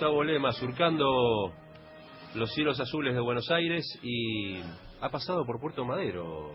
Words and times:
Gustavo 0.00 0.24
Lema, 0.24 0.50
surcando 0.52 1.52
los 2.34 2.50
cielos 2.54 2.80
azules 2.80 3.12
de 3.12 3.20
Buenos 3.20 3.50
Aires 3.50 3.84
y 4.02 4.58
ha 4.98 5.10
pasado 5.10 5.44
por 5.44 5.60
Puerto 5.60 5.84
Madero, 5.84 6.54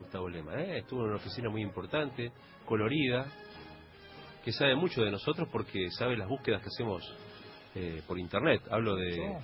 Gustavo 0.00 0.26
Lema. 0.26 0.58
¿eh? 0.58 0.78
Estuvo 0.78 1.02
en 1.02 1.08
una 1.08 1.16
oficina 1.16 1.50
muy 1.50 1.60
importante, 1.60 2.32
colorida, 2.64 3.26
que 4.42 4.52
sabe 4.52 4.74
mucho 4.74 5.02
de 5.02 5.10
nosotros 5.10 5.50
porque 5.52 5.90
sabe 5.90 6.16
las 6.16 6.26
búsquedas 6.26 6.62
que 6.62 6.68
hacemos 6.68 7.02
eh, 7.74 8.02
por 8.06 8.18
internet. 8.18 8.62
Hablo 8.70 8.96
de, 8.96 9.36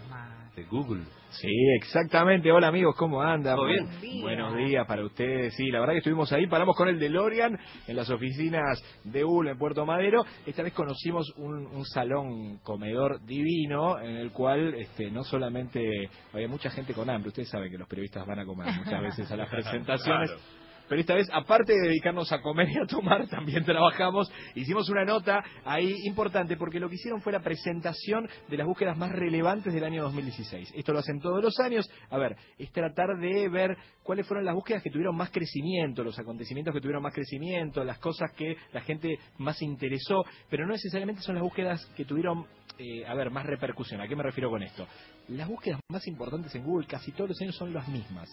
de, 0.54 0.64
Google. 0.64 1.04
Sí, 1.30 1.50
exactamente. 1.76 2.50
Hola 2.52 2.68
amigos, 2.68 2.94
¿cómo 2.96 3.22
andan? 3.22 3.56
¿Todo 3.56 3.66
bien? 3.66 4.20
Buenos 4.20 4.56
días 4.56 4.86
para 4.86 5.04
ustedes. 5.04 5.54
Sí, 5.54 5.70
la 5.70 5.80
verdad 5.80 5.94
que 5.94 5.98
estuvimos 5.98 6.32
ahí, 6.32 6.46
paramos 6.46 6.76
con 6.76 6.88
el 6.88 6.98
DeLorean 6.98 7.58
en 7.86 7.96
las 7.96 8.10
oficinas 8.10 8.82
de 9.04 9.22
Google 9.22 9.52
en 9.52 9.58
Puerto 9.58 9.86
Madero. 9.86 10.24
Esta 10.46 10.62
vez 10.62 10.72
conocimos 10.72 11.32
un, 11.36 11.66
un 11.66 11.84
salón 11.86 12.58
comedor 12.58 13.24
divino 13.24 13.98
en 13.98 14.16
el 14.16 14.30
cual 14.32 14.74
este, 14.74 15.10
no 15.10 15.24
solamente 15.24 16.10
había 16.32 16.48
mucha 16.48 16.70
gente 16.70 16.92
con 16.92 17.08
hambre, 17.08 17.28
ustedes 17.28 17.48
saben 17.48 17.70
que 17.70 17.78
los 17.78 17.88
periodistas 17.88 18.26
van 18.26 18.40
a 18.40 18.44
comer 18.44 18.72
muchas 18.74 19.00
veces 19.00 19.30
a 19.30 19.36
las 19.36 19.48
presentaciones. 19.50 20.30
Claro. 20.30 20.67
Pero 20.88 21.00
esta 21.00 21.14
vez, 21.14 21.28
aparte 21.32 21.72
de 21.72 21.88
dedicarnos 21.88 22.32
a 22.32 22.40
comer 22.40 22.68
y 22.70 22.78
a 22.78 22.86
tomar, 22.86 23.26
también 23.30 23.64
trabajamos. 23.64 24.30
Hicimos 24.54 24.88
una 24.88 25.04
nota 25.04 25.42
ahí 25.64 25.94
importante 26.04 26.56
porque 26.56 26.80
lo 26.80 26.88
que 26.88 26.96
hicieron 26.96 27.20
fue 27.20 27.32
la 27.32 27.40
presentación 27.40 28.28
de 28.48 28.56
las 28.56 28.66
búsquedas 28.66 28.96
más 28.96 29.12
relevantes 29.12 29.72
del 29.72 29.84
año 29.84 30.02
2016. 30.04 30.72
Esto 30.74 30.92
lo 30.92 31.00
hacen 31.00 31.20
todos 31.20 31.42
los 31.42 31.58
años. 31.60 31.88
A 32.10 32.18
ver, 32.18 32.36
es 32.58 32.70
tratar 32.72 33.18
de 33.18 33.48
ver 33.48 33.76
cuáles 34.02 34.26
fueron 34.26 34.44
las 34.44 34.54
búsquedas 34.54 34.82
que 34.82 34.90
tuvieron 34.90 35.16
más 35.16 35.30
crecimiento, 35.30 36.02
los 36.02 36.18
acontecimientos 36.18 36.74
que 36.74 36.80
tuvieron 36.80 37.02
más 37.02 37.14
crecimiento, 37.14 37.84
las 37.84 37.98
cosas 37.98 38.32
que 38.32 38.56
la 38.72 38.80
gente 38.80 39.18
más 39.38 39.60
interesó, 39.62 40.24
pero 40.48 40.66
no 40.66 40.72
necesariamente 40.72 41.22
son 41.22 41.34
las 41.34 41.44
búsquedas 41.44 41.84
que 41.96 42.04
tuvieron 42.04 42.46
eh, 42.78 43.04
a 43.06 43.14
ver, 43.14 43.30
más 43.30 43.44
repercusión. 43.44 44.00
¿A 44.00 44.06
qué 44.06 44.14
me 44.14 44.22
refiero 44.22 44.50
con 44.50 44.62
esto? 44.62 44.86
Las 45.28 45.48
búsquedas 45.48 45.80
más 45.88 46.06
importantes 46.06 46.54
en 46.54 46.64
Google 46.64 46.86
casi 46.86 47.12
todos 47.12 47.30
los 47.30 47.40
años 47.40 47.56
son 47.56 47.72
las 47.74 47.88
mismas. 47.88 48.28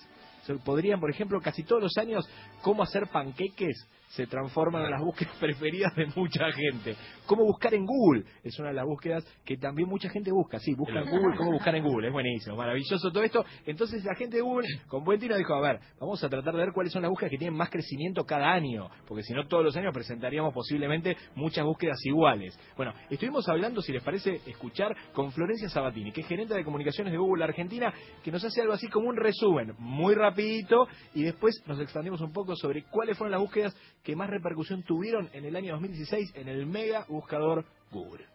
Podrían, 0.64 1.00
por 1.00 1.10
ejemplo, 1.10 1.42
casi 1.42 1.64
todos 1.64 1.82
los 1.82 1.98
años, 1.98 2.30
cómo 2.62 2.84
hacer 2.84 3.08
panqueques 3.08 3.88
se 4.16 4.28
transforman 4.28 4.86
en 4.86 4.92
las 4.92 5.02
búsquedas 5.02 5.36
preferidas 5.40 5.94
de 5.96 6.08
mucha 6.16 6.52
gente. 6.52 6.96
¿Cómo 7.26 7.44
buscar 7.44 7.74
en 7.74 7.86
Google? 7.86 8.24
Es 8.44 8.58
una 8.60 8.70
de 8.70 8.76
las 8.76 8.86
búsquedas 8.86 9.26
que 9.44 9.58
también 9.58 9.90
mucha 9.90 10.10
gente 10.10 10.32
busca. 10.32 10.60
Sí, 10.60 10.74
busca 10.74 11.00
en 11.00 11.10
Google, 11.10 11.36
¿cómo 11.38 11.52
buscar 11.52 11.76
en 11.76 11.84
Google? 11.84 12.08
Es 12.08 12.14
buenísimo, 12.14 12.56
maravilloso 12.56 13.12
todo 13.12 13.24
esto. 13.24 13.44
Entonces 13.66 14.04
la 14.06 14.16
gente 14.16 14.38
de 14.38 14.42
Google, 14.42 14.68
con 14.88 15.04
buen 15.04 15.20
tino, 15.20 15.36
dijo, 15.36 15.54
a 15.54 15.62
ver, 15.62 15.80
vamos 16.00 16.24
a 16.24 16.30
tratar 16.30 16.54
de 16.54 16.60
ver 16.60 16.72
cuáles 16.74 16.94
son 16.94 17.02
las 17.02 17.10
búsquedas 17.10 17.32
que 17.32 17.38
tienen 17.38 17.58
más 17.58 17.70
crecimiento 17.70 18.24
cada 18.24 18.52
año, 18.54 18.90
porque 19.08 19.24
si 19.24 19.34
no 19.34 19.48
todos 19.48 19.64
los 19.64 19.76
años 19.76 19.94
presentaríamos 19.94 20.54
posiblemente 20.54 21.18
muchas 21.36 21.66
búsquedas 21.66 21.98
iguales. 22.06 22.58
Bueno, 22.78 22.94
estuvimos 23.10 23.48
hablando, 23.50 23.82
si 23.82 23.92
les 23.92 24.04
parece, 24.04 24.42
escuchar 24.46 24.96
con 25.14 25.32
Florencia 25.32 25.68
Sabatini, 25.68 26.12
que 26.12 26.22
es 26.22 26.28
gerente 26.28 26.54
de 26.54 26.64
comunicaciones 26.64 27.12
de 27.12 27.18
Google 27.18 27.44
Argentina, 27.44 27.94
que 28.24 28.32
nos 28.32 28.44
hace 28.44 28.62
algo 28.62 28.74
así 28.74 28.88
como 28.88 29.10
un 29.10 29.18
resumen 29.18 29.74
muy 29.80 30.16
rapidito 30.16 30.88
y 31.14 31.24
después 31.24 31.62
nos 31.66 31.80
expandimos 31.80 32.22
un 32.22 32.32
poco 32.32 32.56
sobre 32.56 32.84
cuáles 32.84 33.18
fueron 33.18 33.32
las 33.32 33.42
búsquedas 33.42 33.76
que 34.06 34.16
más 34.16 34.30
repercusión 34.30 34.84
tuvieron 34.84 35.30
en 35.34 35.46
el 35.46 35.56
año 35.56 35.74
2016 35.74 36.34
en 36.36 36.48
el 36.48 36.68
mega 36.68 37.06
buscador 37.10 37.66
Google. 37.92 38.26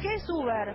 ¿Qué 0.00 0.14
es 0.14 0.28
Uber? 0.28 0.74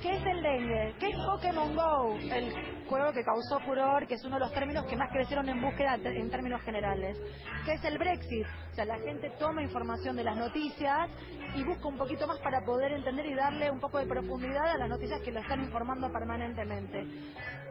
¿Qué 0.00 0.16
es 0.16 0.24
el 0.24 0.42
dengue? 0.42 0.94
¿Qué 1.00 1.08
es 1.08 1.16
Pokémon 1.16 1.74
Go? 1.74 2.16
El 2.16 2.52
juego 2.86 3.12
que 3.12 3.24
causó 3.24 3.58
furor, 3.60 4.06
que 4.06 4.14
es 4.14 4.24
uno 4.24 4.36
de 4.36 4.40
los 4.40 4.52
términos 4.52 4.84
que 4.86 4.96
más 4.96 5.10
crecieron 5.10 5.48
en 5.48 5.60
búsqueda 5.60 5.94
en 5.94 6.30
términos 6.30 6.60
generales. 6.62 7.16
¿Qué 7.64 7.72
es 7.72 7.84
el 7.84 7.98
Brexit? 7.98 8.46
O 8.72 8.74
sea, 8.74 8.84
la 8.84 8.98
gente 8.98 9.30
toma 9.38 9.62
información 9.62 10.16
de 10.16 10.24
las 10.24 10.36
noticias 10.36 11.08
y 11.56 11.64
busca 11.64 11.88
un 11.88 11.96
poquito 11.96 12.26
más 12.26 12.38
para 12.40 12.60
poder 12.64 12.92
entender 12.92 13.26
y 13.26 13.34
darle 13.34 13.70
un 13.70 13.80
poco 13.80 13.98
de 13.98 14.06
profundidad 14.06 14.68
a 14.68 14.78
las 14.78 14.88
noticias 14.88 15.20
que 15.22 15.32
lo 15.32 15.40
están 15.40 15.60
informando 15.62 16.12
permanentemente. 16.12 17.04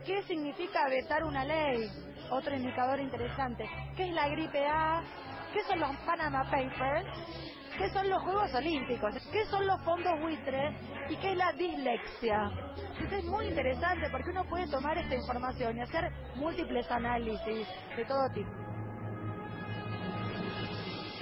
¿Qué 0.06 0.24
significa 0.24 0.90
vetar 0.90 1.24
una 1.24 1.46
ley? 1.46 1.88
Otro 2.32 2.56
indicador 2.56 3.00
interesante. 3.00 3.70
¿Qué 3.96 4.10
es 4.10 4.14
la 4.14 4.28
gripe 4.30 4.66
A? 4.66 5.04
¿Qué 5.58 5.64
son 5.64 5.80
los 5.80 5.98
Panama 6.06 6.44
Papers? 6.52 7.08
¿Qué 7.80 7.90
son 7.90 8.08
los 8.08 8.22
Juegos 8.22 8.54
Olímpicos? 8.54 9.16
¿Qué 9.32 9.44
son 9.48 9.66
los 9.66 9.82
fondos 9.82 10.22
buitres? 10.22 10.76
¿Y 11.10 11.16
qué 11.16 11.32
es 11.32 11.38
la 11.38 11.52
dislexia? 11.54 12.52
Esto 13.02 13.16
es 13.16 13.26
muy 13.26 13.48
interesante 13.48 14.08
porque 14.12 14.30
uno 14.30 14.46
puede 14.46 14.68
tomar 14.68 14.96
esta 15.00 15.16
información 15.16 15.76
y 15.76 15.82
hacer 15.82 16.12
múltiples 16.36 16.86
análisis 16.92 17.68
de 17.96 18.06
todo 18.06 18.30
tipo. 18.36 18.67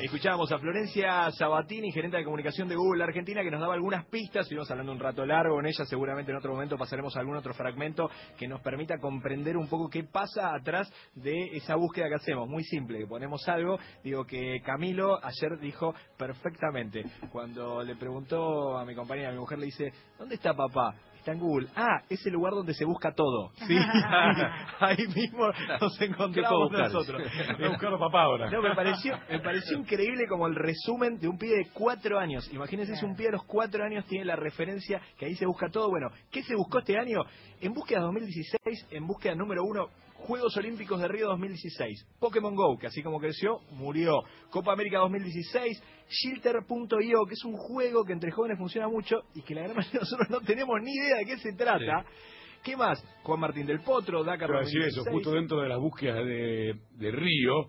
Escuchábamos 0.05 0.51
a 0.51 0.59
Florencia 0.59 1.31
Sabatini, 1.31 1.91
gerente 1.91 2.17
de 2.17 2.23
comunicación 2.23 2.67
de 2.67 2.75
Google 2.75 3.03
Argentina, 3.03 3.41
que 3.41 3.49
nos 3.49 3.59
daba 3.59 3.73
algunas 3.73 4.05
pistas. 4.05 4.43
Estuvimos 4.43 4.69
hablando 4.69 4.91
un 4.91 4.99
rato 4.99 5.25
largo 5.25 5.55
con 5.55 5.66
ella. 5.66 5.83
Seguramente 5.83 6.31
en 6.31 6.38
otro 6.38 6.53
momento 6.53 6.77
pasaremos 6.77 7.17
a 7.17 7.21
algún 7.21 7.35
otro 7.35 7.55
fragmento 7.55 8.07
que 8.38 8.47
nos 8.47 8.61
permita 8.61 8.99
comprender 8.99 9.57
un 9.57 9.67
poco 9.67 9.89
qué 9.89 10.03
pasa 10.03 10.53
atrás 10.53 10.93
de 11.16 11.57
esa 11.57 11.73
búsqueda 11.75 12.07
que 12.07 12.16
hacemos. 12.17 12.47
Muy 12.47 12.63
simple, 12.66 12.99
que 12.99 13.07
ponemos 13.07 13.49
algo. 13.49 13.79
Digo 14.03 14.25
que 14.25 14.61
Camilo 14.63 15.17
ayer 15.25 15.57
dijo 15.59 15.95
perfectamente. 16.19 17.03
Cuando 17.31 17.81
le 17.81 17.95
preguntó 17.95 18.77
a 18.77 18.85
mi 18.85 18.93
compañera, 18.93 19.29
a 19.29 19.31
mi 19.31 19.39
mujer, 19.39 19.57
le 19.57 19.66
dice, 19.66 19.91
¿dónde 20.19 20.35
está 20.35 20.53
papá? 20.53 20.93
está 21.25 21.31
en 21.31 21.39
Google. 21.39 21.67
Ah, 21.75 22.03
es 22.07 22.23
el 22.27 22.33
lugar 22.33 22.53
donde 22.53 22.75
se 22.75 22.85
busca 22.85 23.11
todo. 23.11 23.49
Sí, 23.55 23.75
ahí 24.79 25.07
mismo 25.07 25.47
nos 25.81 25.99
encontramos 25.99 26.72
nosotros. 26.72 27.23
Voy 27.57 27.66
a 27.66 27.69
buscar 27.69 27.97
papá 27.97 28.22
ahora. 28.22 28.51
No, 28.51 28.61
me 28.61 28.75
pareció, 28.75 29.17
me 29.27 29.39
pareció 29.39 29.75
increíble 29.79 29.94
como 30.28 30.47
el 30.47 30.56
resumen 30.56 31.19
de 31.19 31.28
un 31.28 31.38
pibe 31.38 31.57
de 31.57 31.69
cuatro 31.73 32.19
años. 32.19 32.50
Imagínense 32.51 32.95
si 32.95 33.06
un 33.06 33.16
pibe 33.16 33.29
de 33.29 33.33
los 33.33 33.45
cuatro 33.45 33.83
años 33.83 34.06
tiene 34.06 34.25
la 34.25 34.35
referencia 34.35 35.01
que 35.17 35.25
ahí 35.25 35.35
se 35.35 35.45
busca 35.45 35.69
todo. 35.69 35.89
Bueno, 35.89 36.07
¿qué 36.31 36.44
se 36.44 36.56
buscó 36.56 36.79
este 36.79 36.97
año? 36.97 37.22
En 37.61 37.73
búsqueda 37.73 38.01
2016, 38.01 38.88
en 38.91 39.07
búsqueda 39.07 39.35
número 39.35 39.63
uno, 39.63 39.89
Juegos 40.13 40.55
Olímpicos 40.57 41.00
de 41.00 41.07
Río 41.07 41.28
2016, 41.28 42.07
Pokémon 42.19 42.55
Go, 42.55 42.78
que 42.78 42.88
así 42.88 43.03
como 43.03 43.19
creció, 43.19 43.59
murió, 43.72 44.23
Copa 44.50 44.73
América 44.73 45.00
2016, 45.00 45.84
Shilter.io, 46.09 47.25
que 47.28 47.34
es 47.34 47.45
un 47.45 47.55
juego 47.55 48.03
que 48.03 48.13
entre 48.13 48.31
jóvenes 48.31 48.57
funciona 48.57 48.88
mucho 48.88 49.23
y 49.35 49.41
que 49.41 49.53
la 49.53 49.63
gran 49.63 49.75
mayoría 49.75 50.00
de 50.00 50.05
nosotros 50.05 50.29
no 50.29 50.41
tenemos 50.41 50.75
ni 50.81 50.94
idea 50.94 51.17
de 51.17 51.25
qué 51.25 51.38
se 51.38 51.53
trata. 51.53 52.03
Sí. 52.03 52.61
¿Qué 52.63 52.75
más? 52.75 53.03
Juan 53.22 53.39
Martín 53.39 53.67
del 53.67 53.81
Potro, 53.81 54.23
Dakar 54.23 54.47
Pero 54.47 54.61
decir 54.61 54.81
eso, 54.81 55.03
justo 55.11 55.31
dentro 55.31 55.61
de 55.61 55.69
las 55.69 55.78
búsquedas 55.79 56.25
de, 56.25 56.73
de 56.94 57.11
Río, 57.11 57.67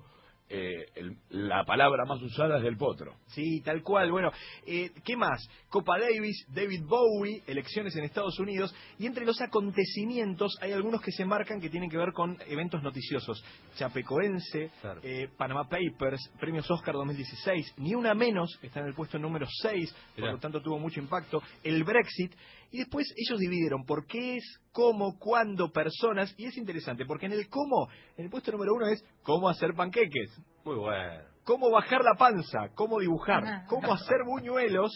eh, 0.48 0.86
el, 0.94 1.16
la 1.30 1.64
palabra 1.64 2.04
más 2.04 2.22
usada 2.22 2.58
es 2.58 2.62
del 2.62 2.76
potro. 2.76 3.14
Sí, 3.28 3.60
tal 3.62 3.82
cual. 3.82 4.10
Bueno, 4.12 4.30
eh, 4.66 4.90
¿qué 5.04 5.16
más? 5.16 5.40
Copa 5.68 5.98
Davis, 5.98 6.46
David 6.48 6.82
Bowie, 6.86 7.42
elecciones 7.46 7.96
en 7.96 8.04
Estados 8.04 8.38
Unidos. 8.38 8.74
Y 8.98 9.06
entre 9.06 9.24
los 9.24 9.40
acontecimientos 9.40 10.56
hay 10.60 10.72
algunos 10.72 11.00
que 11.02 11.10
se 11.12 11.24
marcan 11.24 11.60
que 11.60 11.68
tienen 11.70 11.90
que 11.90 11.96
ver 11.98 12.12
con 12.12 12.36
eventos 12.48 12.82
noticiosos. 12.82 13.42
Chapecoense, 13.76 14.70
claro. 14.80 15.00
eh, 15.02 15.28
Panama 15.36 15.68
Papers, 15.68 16.30
Premios 16.38 16.70
Oscar 16.70 16.94
2016. 16.94 17.74
Ni 17.78 17.94
una 17.94 18.14
menos, 18.14 18.58
está 18.62 18.80
en 18.80 18.86
el 18.86 18.94
puesto 18.94 19.18
número 19.18 19.46
6, 19.62 19.92
por 20.14 20.20
Mirá. 20.20 20.32
lo 20.32 20.38
tanto 20.38 20.60
tuvo 20.62 20.78
mucho 20.78 21.00
impacto. 21.00 21.42
El 21.62 21.84
Brexit. 21.84 22.32
Y 22.72 22.78
después 22.78 23.06
ellos 23.16 23.38
dividieron 23.38 23.84
por 23.84 24.06
qué 24.06 24.36
es, 24.36 24.60
cómo, 24.76 25.19
cuándo, 25.19 25.72
personas. 25.72 26.34
Y 26.37 26.44
es 26.44 26.56
interesante, 26.59 27.06
porque 27.06 27.25
en 27.25 27.32
el 27.32 27.48
cómo, 27.48 27.88
en 28.19 28.26
el 28.26 28.31
puesto 28.31 28.53
número 28.53 28.75
uno 28.75 28.87
es 28.88 29.03
cómo 29.22 29.48
hacer 29.48 29.72
panqueques. 29.75 30.38
Muy 30.64 30.76
bueno. 30.76 31.35
Cómo 31.46 31.70
bajar 31.70 32.02
la 32.02 32.14
panza, 32.18 32.70
cómo 32.74 32.98
dibujar, 32.98 33.64
cómo 33.68 33.92
hacer 33.94 34.18
buñuelos, 34.26 34.90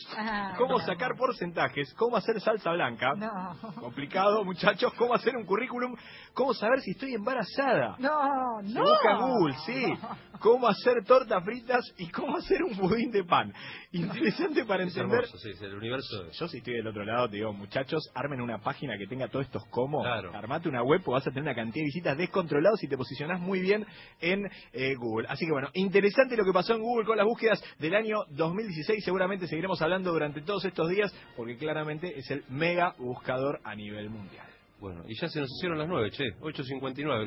cómo 0.59 0.81
sacar 0.81 1.13
porcentajes, 1.17 1.95
cómo 1.95 2.17
hacer 2.17 2.41
salsa 2.41 2.73
blanca. 2.73 3.15
No. 3.15 3.57
Complicado, 3.81 4.45
muchachos. 4.45 4.93
Cómo 4.95 5.15
hacer 5.15 5.37
un 5.37 5.47
currículum, 5.47 5.95
cómo 6.35 6.53
saber 6.53 6.81
si 6.81 6.91
estoy 6.91 7.15
embarazada. 7.15 7.95
No, 8.01 8.59
Se 8.67 8.75
no. 8.75 8.83
busca 8.83 9.15
Google, 9.17 9.55
sí. 9.65 9.95
Cómo 10.41 10.67
hacer 10.67 11.05
tortas 11.07 11.45
fritas 11.45 11.85
y 11.99 12.09
cómo 12.11 12.37
hacer 12.39 12.63
un 12.65 12.77
budín 12.77 13.13
de 13.13 13.23
pan. 13.23 13.53
Interesante 13.93 14.65
para 14.65 14.83
Es 14.85 14.97
entender. 14.97 15.21
hermoso, 15.21 15.39
sí, 15.39 15.51
es 15.51 15.63
el 15.63 15.75
universo. 15.75 16.31
Yo 16.33 16.49
si 16.49 16.59
estoy 16.59 16.75
del 16.75 16.87
otro 16.89 17.05
lado 17.05 17.29
te 17.29 17.37
digo, 17.37 17.53
muchachos, 17.53 18.03
armen 18.15 18.41
una 18.41 18.59
página 18.59 18.97
que 18.99 19.07
tenga 19.07 19.29
todos 19.29 19.47
estos 19.47 19.63
cómo, 19.71 20.03
Claro. 20.03 20.35
armate 20.35 20.69
una 20.69 20.83
web 20.83 21.03
o 21.07 21.13
vas 21.13 21.27
a 21.27 21.31
tener 21.31 21.43
una 21.45 21.55
cantidad 21.55 21.83
de 21.83 21.87
visitas 21.87 22.17
descontrolados 22.19 22.83
y 22.83 22.89
te 22.89 22.97
posicionás 22.97 23.39
muy 23.41 23.61
bien 23.61 23.87
en 24.21 24.51
eh, 24.73 24.95
Google. 24.97 25.29
Así 25.29 25.45
que 25.47 25.53
bueno, 25.53 25.69
interesante 25.75 26.37
lo 26.41 26.47
que 26.47 26.53
pasó 26.53 26.75
en 26.75 26.81
Google 26.83 27.05
con 27.05 27.17
las 27.17 27.27
búsquedas 27.27 27.63
del 27.79 27.95
año 27.95 28.17
2016. 28.31 29.05
Seguramente 29.05 29.47
seguiremos 29.47 29.81
hablando 29.83 30.11
durante 30.13 30.41
todos 30.41 30.65
estos 30.65 30.89
días 30.89 31.15
porque 31.37 31.57
claramente 31.57 32.19
es 32.19 32.31
el 32.31 32.45
mega 32.49 32.95
buscador 32.99 33.61
a 33.63 33.75
nivel 33.75 34.09
mundial. 34.09 34.47
Bueno, 34.81 35.03
y 35.07 35.15
ya 35.15 35.29
se 35.29 35.41
nos 35.41 35.51
hicieron 35.59 35.79
las 35.79 35.89
nueve, 35.89 36.11
che, 36.11 36.25
8.59. 36.41 37.27